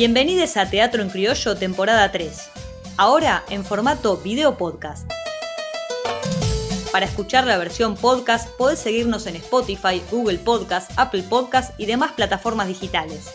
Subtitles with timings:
[0.00, 2.48] Bienvenidos a Teatro en Criollo, temporada 3.
[2.96, 5.06] Ahora en formato video podcast.
[6.90, 12.12] Para escuchar la versión podcast, podés seguirnos en Spotify, Google Podcast, Apple Podcast y demás
[12.12, 13.28] plataformas digitales.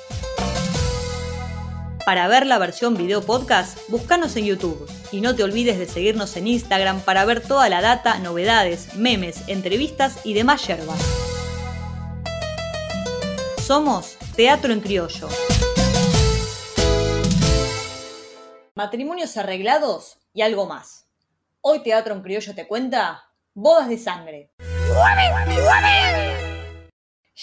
[2.03, 4.89] Para ver la versión video podcast, búscanos en YouTube.
[5.11, 9.41] Y no te olvides de seguirnos en Instagram para ver toda la data, novedades, memes,
[9.45, 10.99] entrevistas y demás yerbas.
[13.63, 15.29] Somos Teatro en Criollo.
[18.77, 21.07] Matrimonios arreglados y algo más.
[21.61, 24.51] Hoy Teatro en Criollo te cuenta bodas de sangre.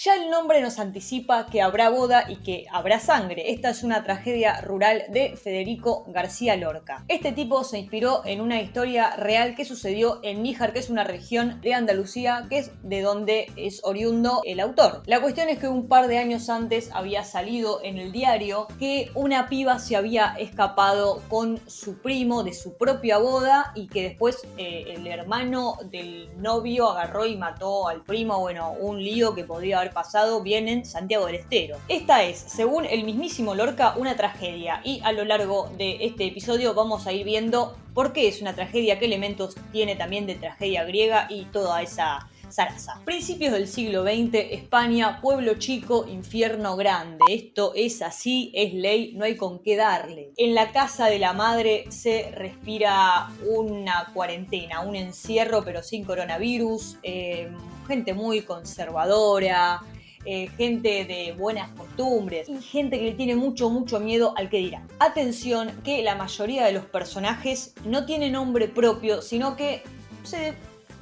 [0.03, 3.53] Ya el nombre nos anticipa que habrá boda y que habrá sangre.
[3.53, 7.05] Esta es una tragedia rural de Federico García Lorca.
[7.07, 11.05] Este tipo se inspiró en una historia real que sucedió en Níjar, que es una
[11.05, 15.03] región de Andalucía, que es de donde es oriundo el autor.
[15.05, 19.09] La cuestión es que un par de años antes había salido en el diario que
[19.15, 24.45] una piba se había escapado con su primo de su propia boda y que después
[24.57, 28.37] eh, el hermano del novio agarró y mató al primo.
[28.41, 31.77] Bueno, un lío que podría haber pasado bien en Santiago del Estero.
[31.87, 36.73] Esta es, según el mismísimo Lorca, una tragedia y a lo largo de este episodio
[36.73, 40.83] vamos a ir viendo por qué es una tragedia, qué elementos tiene también de tragedia
[40.83, 43.01] griega y toda esa zaraza.
[43.03, 47.25] Principios del siglo XX, España, pueblo chico, infierno grande.
[47.29, 50.31] Esto es así, es ley, no hay con qué darle.
[50.37, 56.97] En la casa de la madre se respira una cuarentena, un encierro pero sin coronavirus.
[57.03, 57.49] Eh,
[57.85, 59.81] gente muy conservadora,
[60.25, 64.57] eh, gente de buenas costumbres y gente que le tiene mucho, mucho miedo al que
[64.57, 64.81] dirá.
[64.99, 69.83] Atención que la mayoría de los personajes no tiene nombre propio, sino que
[70.23, 70.53] se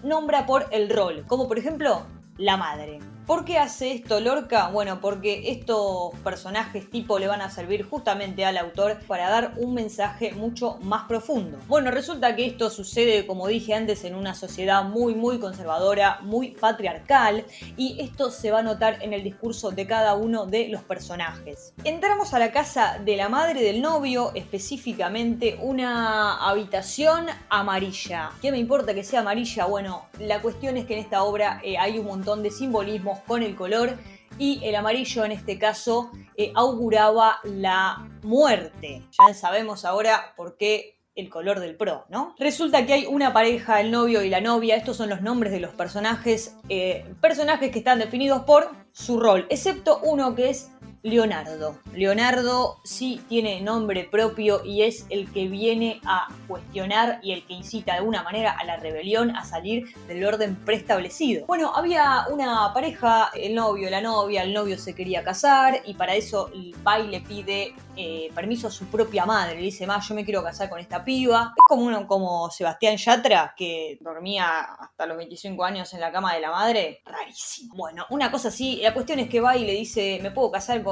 [0.03, 2.01] nombra por el rol, como por ejemplo
[2.37, 2.99] la madre.
[3.31, 4.67] ¿Por qué hace esto Lorca?
[4.67, 9.73] Bueno, porque estos personajes tipo le van a servir justamente al autor para dar un
[9.73, 11.57] mensaje mucho más profundo.
[11.69, 16.49] Bueno, resulta que esto sucede, como dije antes, en una sociedad muy, muy conservadora, muy
[16.49, 17.45] patriarcal,
[17.77, 21.73] y esto se va a notar en el discurso de cada uno de los personajes.
[21.85, 28.31] Entramos a la casa de la madre del novio, específicamente una habitación amarilla.
[28.41, 29.67] ¿Qué me importa que sea amarilla?
[29.67, 33.43] Bueno, la cuestión es que en esta obra eh, hay un montón de simbolismos con
[33.43, 33.97] el color
[34.37, 39.03] y el amarillo en este caso eh, auguraba la muerte.
[39.27, 42.35] Ya sabemos ahora por qué el color del pro, ¿no?
[42.39, 45.59] Resulta que hay una pareja, el novio y la novia, estos son los nombres de
[45.59, 50.71] los personajes, eh, personajes que están definidos por su rol, excepto uno que es
[51.03, 51.77] Leonardo.
[51.93, 57.53] Leonardo sí tiene nombre propio y es el que viene a cuestionar y el que
[57.53, 61.45] incita de alguna manera a la rebelión a salir del orden preestablecido.
[61.47, 66.15] Bueno, había una pareja, el novio, la novia, el novio se quería casar y para
[66.15, 66.73] eso y
[67.09, 69.55] le pide eh, permiso a su propia madre.
[69.55, 71.53] Le dice, más yo me quiero casar con esta piba.
[71.55, 76.33] Es como uno como Sebastián Yatra, que dormía hasta los 25 años en la cama
[76.33, 77.01] de la madre.
[77.05, 77.75] Rarísimo.
[77.75, 80.90] Bueno, una cosa así, la cuestión es que va le dice, me puedo casar con,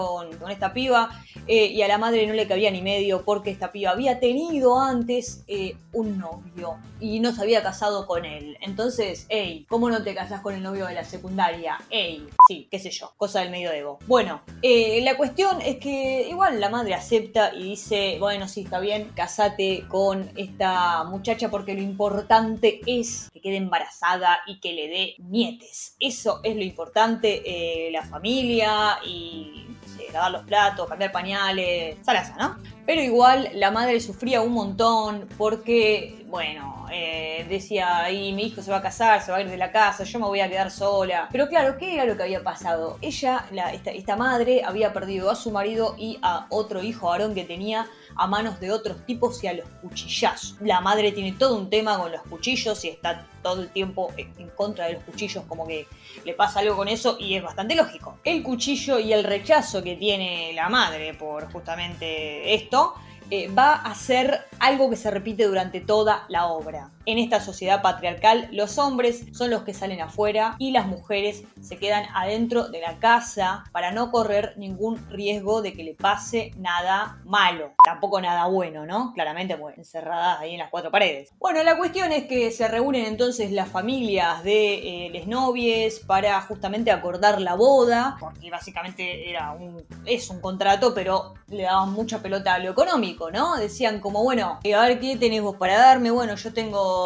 [0.49, 1.09] esta piba.
[1.47, 4.79] Eh, y a la madre no le cabía ni medio porque esta piba había tenido
[4.79, 8.57] antes eh, un novio y no se había casado con él.
[8.61, 11.79] Entonces, hey, ¿cómo no te casas con el novio de la secundaria?
[11.89, 13.99] Hey, sí, qué sé yo, cosa del medioevo.
[14.05, 19.11] Bueno, la cuestión es que igual la madre acepta y dice, bueno, sí, está bien,
[19.15, 25.15] casate con esta muchacha porque lo importante es que quede embarazada y que le dé
[25.19, 25.95] nietes.
[25.99, 29.68] Eso es lo importante, eh, la familia y
[30.11, 32.57] lavar los platos, cambiar pañales, salaza, ¿no?
[32.85, 38.71] Pero igual la madre sufría un montón porque, bueno, eh, decía, ahí mi hijo se
[38.71, 40.71] va a casar, se va a ir de la casa, yo me voy a quedar
[40.71, 41.27] sola.
[41.31, 42.97] Pero claro, ¿qué era lo que había pasado?
[43.01, 47.43] Ella, esta, esta madre, había perdido a su marido y a otro hijo varón que
[47.43, 47.85] tenía
[48.19, 50.55] a manos de otros tipos y a los cuchillazos.
[50.61, 54.49] La madre tiene todo un tema con los cuchillos y está todo el tiempo en
[54.49, 55.87] contra de los cuchillos, como que
[56.25, 58.19] le pasa algo con eso y es bastante lógico.
[58.23, 62.93] El cuchillo y el rechazo que tiene la madre por justamente esto
[63.31, 66.89] eh, va a ser algo que se repite durante toda la obra.
[67.09, 71.77] En esta sociedad patriarcal, los hombres son los que salen afuera y las mujeres se
[71.77, 77.17] quedan adentro de la casa para no correr ningún riesgo de que le pase nada
[77.25, 77.71] malo.
[77.83, 79.11] Tampoco nada bueno, ¿no?
[79.15, 81.31] Claramente, pues encerradas ahí en las cuatro paredes.
[81.39, 86.39] Bueno, la cuestión es que se reúnen entonces las familias de eh, les novies para
[86.41, 92.19] justamente acordar la boda, porque básicamente era un, es un contrato, pero le daban mucha
[92.21, 93.55] pelota a lo económico, ¿no?
[93.55, 96.98] Decían como, bueno, eh, a ver qué tenés vos para darme, bueno, yo tengo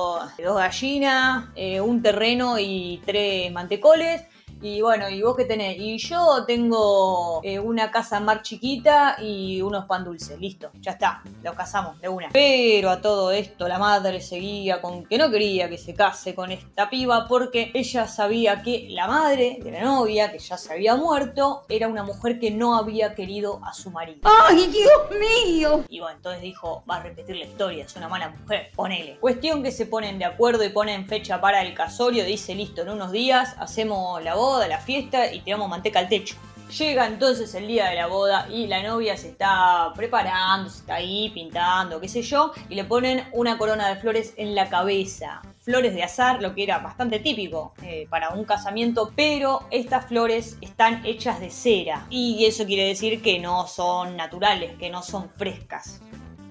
[0.43, 4.23] dos gallinas, eh, un terreno y tres mantecoles.
[4.63, 5.75] Y bueno, ¿y vos qué tenés?
[5.77, 10.39] Y yo tengo eh, una casa mar chiquita y unos pan dulces.
[10.39, 12.30] Listo, ya está, lo casamos de una.
[12.31, 16.50] Pero a todo esto la madre seguía con que no quería que se case con
[16.50, 20.95] esta piba porque ella sabía que la madre de la novia, que ya se había
[20.95, 24.21] muerto, era una mujer que no había querido a su marido.
[24.24, 25.83] ¡Ay, Dios mío!
[25.89, 29.18] Y bueno, entonces dijo, va a repetir la historia, es una mala mujer, ponele.
[29.19, 32.92] Cuestión que se ponen de acuerdo y ponen fecha para el casorio, dice, listo, en
[32.92, 36.35] unos días hacemos la boda, la fiesta y tiramos manteca al techo.
[36.77, 40.95] Llega entonces el día de la boda y la novia se está preparando, se está
[40.95, 45.41] ahí pintando, qué sé yo, y le ponen una corona de flores en la cabeza.
[45.59, 50.57] Flores de azar, lo que era bastante típico eh, para un casamiento, pero estas flores
[50.61, 55.29] están hechas de cera y eso quiere decir que no son naturales, que no son
[55.29, 56.01] frescas.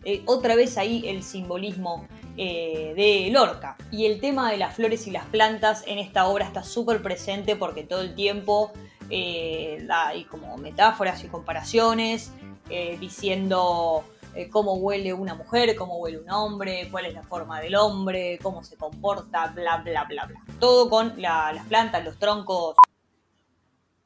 [0.04, 2.06] Eh, otra vez ahí el simbolismo
[2.36, 3.76] eh, de Lorca.
[3.90, 7.56] Y el tema de las flores y las plantas en esta obra está súper presente
[7.56, 8.72] porque todo el tiempo
[9.10, 12.32] eh, da ahí como metáforas y comparaciones
[12.70, 14.04] eh, diciendo
[14.50, 18.64] cómo huele una mujer, cómo huele un hombre, cuál es la forma del hombre, cómo
[18.64, 20.42] se comporta, bla, bla, bla, bla.
[20.58, 22.74] Todo con las plantas, los troncos.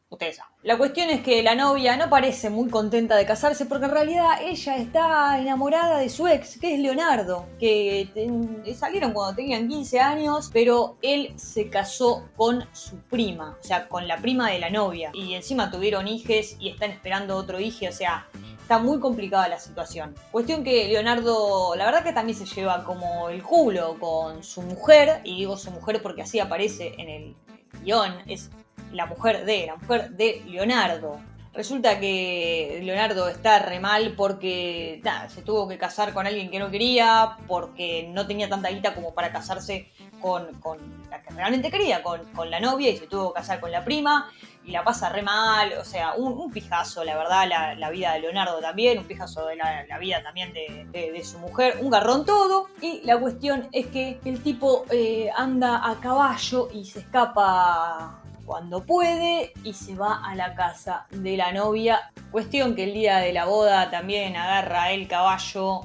[0.09, 0.53] Ustedes saben.
[0.63, 4.41] La cuestión es que la novia no parece muy contenta de casarse porque en realidad
[4.41, 8.09] ella está enamorada de su ex, que es Leonardo, que
[8.79, 14.07] salieron cuando tenían 15 años, pero él se casó con su prima, o sea, con
[14.07, 15.11] la prima de la novia.
[15.13, 18.29] Y encima tuvieron hijes y están esperando otro hijo, o sea,
[18.61, 20.15] está muy complicada la situación.
[20.31, 25.21] Cuestión que Leonardo, la verdad que también se lleva como el culo con su mujer,
[25.25, 27.37] y digo su mujer porque así aparece en el
[27.83, 28.51] guion, es
[28.93, 31.21] la mujer de, la mujer de Leonardo.
[31.57, 36.71] Resulta que Leonardo está re mal porque se tuvo que casar con alguien que no
[36.71, 39.91] quería, porque no tenía tanta guita como para casarse
[40.21, 40.47] con,
[41.11, 44.31] la que realmente quería, con, la novia, y se tuvo que casar con la prima,
[44.67, 47.49] y la pasa re mal, o sea, un, pijazo, la verdad,
[47.79, 51.89] la, vida de Leonardo también, un pijazo de la, vida también de, su mujer, un
[51.89, 56.99] garrón todo, y la cuestión es que el tipo eh, anda a caballo y se
[56.99, 62.13] escapa cuando puede y se va a la casa de la novia.
[62.31, 65.81] Cuestión que el día de la boda también agarra el caballo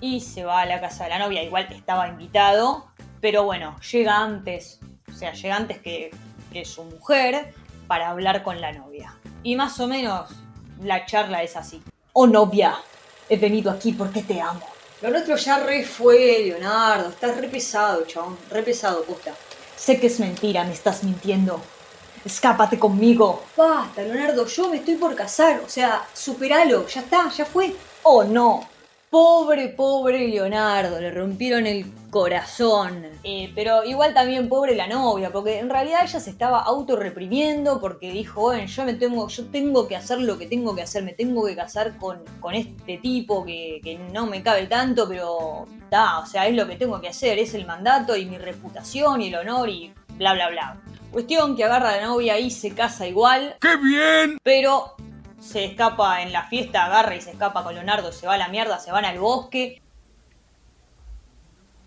[0.00, 1.42] y se va a la casa de la novia.
[1.42, 2.86] Igual estaba invitado,
[3.20, 4.80] pero bueno, llega antes,
[5.10, 6.10] o sea, llega antes que,
[6.52, 7.52] que su mujer
[7.86, 9.14] para hablar con la novia.
[9.42, 10.30] Y más o menos
[10.80, 11.82] la charla es así.
[12.12, 12.76] Oh novia,
[13.28, 14.66] he venido aquí porque te amo.
[15.00, 17.10] Lo nuestro ya re fue, Leonardo.
[17.10, 18.36] Estás re pesado, chabón.
[18.50, 19.32] Re pesado, posta.
[19.76, 21.60] Sé que es mentira, me estás mintiendo.
[22.28, 23.42] Escápate conmigo.
[23.56, 25.62] Basta, Leonardo, yo me estoy por casar.
[25.64, 27.74] O sea, superalo, ya está, ya fue.
[28.02, 28.68] Oh, no.
[29.08, 33.06] Pobre, pobre Leonardo, le rompieron el corazón.
[33.24, 38.12] Eh, pero igual también pobre la novia, porque en realidad ella se estaba autorreprimiendo porque
[38.12, 41.14] dijo, bueno, yo me tengo, yo tengo que hacer lo que tengo que hacer, me
[41.14, 46.18] tengo que casar con, con este tipo que, que no me cabe tanto, pero da,
[46.18, 49.28] o sea, es lo que tengo que hacer, es el mandato y mi reputación y
[49.28, 50.76] el honor y bla, bla, bla.
[51.10, 53.56] Cuestión que agarra a la novia y se casa igual.
[53.60, 54.38] ¡Qué bien!
[54.42, 54.94] Pero
[55.40, 58.48] se escapa en la fiesta, agarra y se escapa con Leonardo, se va a la
[58.48, 59.80] mierda, se van al bosque.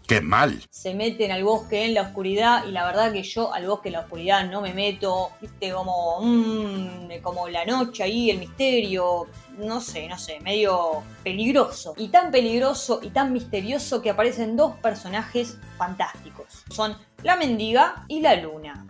[0.08, 0.62] ¡Qué mal!
[0.70, 3.94] Se meten al bosque en la oscuridad y la verdad que yo al bosque en
[3.94, 9.80] la oscuridad no me meto, viste, como, mmm, como la noche ahí, el misterio, no
[9.80, 11.94] sé, no sé, medio peligroso.
[11.96, 16.64] Y tan peligroso y tan misterioso que aparecen dos personajes fantásticos.
[16.70, 18.86] Son la mendiga y la luna.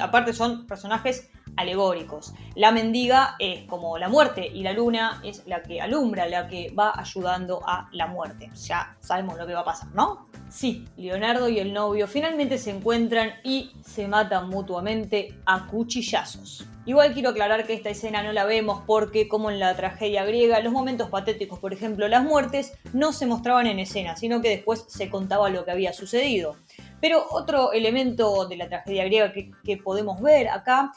[0.00, 2.32] Aparte son personajes alegóricos.
[2.54, 6.70] La mendiga es como la muerte y la luna es la que alumbra, la que
[6.70, 8.50] va ayudando a la muerte.
[8.54, 10.28] Ya sabemos lo que va a pasar, ¿no?
[10.48, 16.66] Sí, Leonardo y el novio finalmente se encuentran y se matan mutuamente a cuchillazos.
[16.86, 20.60] Igual quiero aclarar que esta escena no la vemos porque, como en la tragedia griega,
[20.60, 24.84] los momentos patéticos, por ejemplo las muertes, no se mostraban en escena, sino que después
[24.86, 26.56] se contaba lo que había sucedido.
[27.04, 30.90] Pero otro elemento de la tragedia griega que, podemos ver acá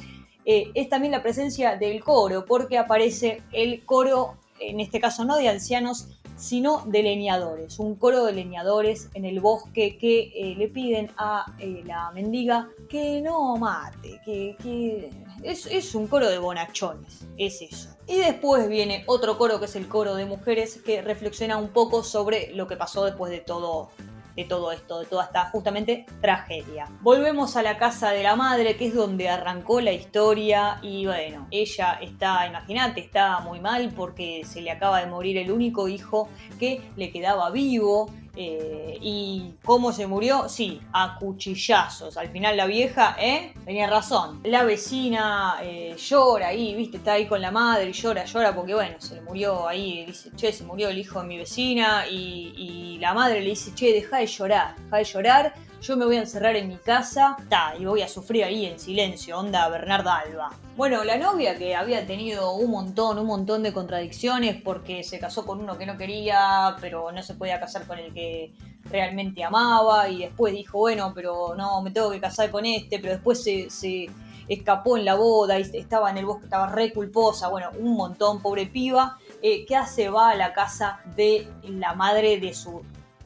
[0.45, 5.35] eh, es también la presencia del coro, porque aparece el coro, en este caso no
[5.35, 10.69] de ancianos, sino de leñadores, un coro de leñadores en el bosque que eh, le
[10.69, 15.11] piden a eh, la mendiga que no mate, que,
[15.43, 17.89] es, es, un coro de bonachones, es eso.
[18.07, 22.01] Y después viene otro coro que es el coro de mujeres que reflexiona un poco
[22.01, 23.89] sobre lo que pasó después de todo
[24.37, 26.85] de todo esto, de toda esta justamente tragedia.
[27.01, 31.47] Volvemos a la casa de la madre, que es donde arrancó la historia y bueno,
[31.49, 36.29] ella está, imagínate, está muy mal porque se le acaba de morir el único hijo
[36.59, 40.47] que le quedaba vivo Eh, ¿Y cómo se murió?
[40.47, 42.17] Sí, a cuchillazos.
[42.17, 43.53] Al final la vieja, ¿eh?
[43.65, 44.41] Tenía razón.
[44.43, 46.97] La vecina eh, llora ahí, ¿viste?
[46.97, 50.05] Está ahí con la madre y llora, llora porque, bueno, se le murió ahí.
[50.05, 52.07] Dice, che, se murió el hijo de mi vecina.
[52.07, 56.05] Y, y la madre le dice, che, deja de llorar, deja de llorar yo me
[56.05, 59.67] voy a encerrar en mi casa, ta, y voy a sufrir ahí en silencio, onda
[59.69, 60.49] Bernarda Alba.
[60.75, 65.45] Bueno, la novia que había tenido un montón, un montón de contradicciones porque se casó
[65.45, 68.53] con uno que no quería, pero no se podía casar con el que
[68.85, 73.13] realmente amaba, y después dijo, bueno, pero no, me tengo que casar con este, pero
[73.13, 74.07] después se,
[74.47, 78.41] escapó en la boda y estaba en el bosque, estaba re culposa, bueno, un montón,
[78.41, 79.17] pobre piba.
[79.41, 80.09] Eh, ¿Qué hace?
[80.09, 82.81] Va a la casa de la madre de su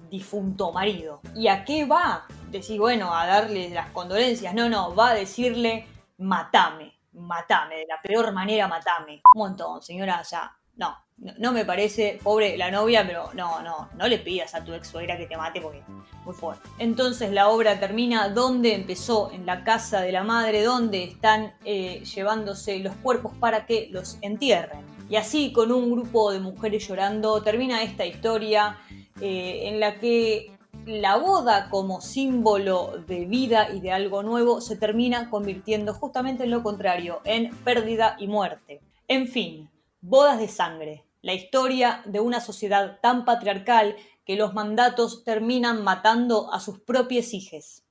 [0.10, 1.22] difunto marido.
[1.36, 2.26] ¿Y a qué va?
[2.52, 4.54] Decís, bueno, a darle las condolencias.
[4.54, 9.22] No, no, va a decirle, matame, matame, de la peor manera matame.
[9.34, 10.98] Un montón, señora, o sea, no,
[11.38, 14.88] no, me parece, pobre la novia, pero no, no, no le pidas a tu ex
[14.88, 15.84] suegra que te mate porque
[16.26, 16.68] muy fuerte.
[16.80, 22.04] Entonces la obra termina donde empezó, en la casa de la madre, donde están eh,
[22.04, 24.86] llevándose los cuerpos para que los entierren.
[25.10, 28.78] Y así, con un grupo de mujeres llorando, termina esta historia
[29.20, 34.76] eh, en la que la boda como símbolo de vida y de algo nuevo se
[34.76, 38.82] termina convirtiendo justamente en lo contrario, en pérdida y muerte.
[39.08, 39.70] En fin,
[40.02, 43.96] bodas de sangre, la historia de una sociedad tan patriarcal
[44.26, 47.84] que los mandatos terminan matando a sus propios hijos.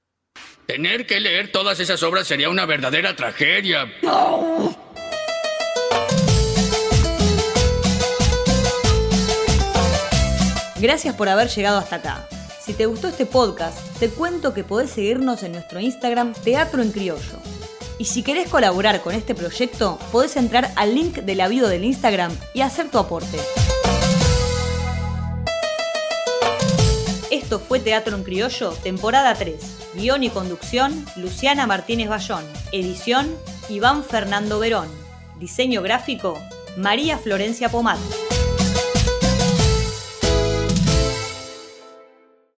[0.67, 3.91] Tener que leer todas esas obras sería una verdadera tragedia.
[10.81, 12.29] Gracias por haber llegado hasta acá.
[12.65, 16.93] Si te gustó este podcast, te cuento que podés seguirnos en nuestro Instagram Teatro en
[16.93, 17.39] Criollo.
[17.99, 21.85] Y si querés colaborar con este proyecto, podés entrar al link de la bio del
[21.85, 23.39] Instagram y hacer tu aporte.
[27.31, 29.55] Esto fue Teatro en Criollo, temporada 3.
[29.95, 32.45] Guión y conducción, Luciana Martínez Bayón.
[32.73, 33.35] Edición,
[33.71, 34.89] Iván Fernando Verón.
[35.39, 36.39] Diseño gráfico,
[36.77, 37.99] María Florencia Pomat.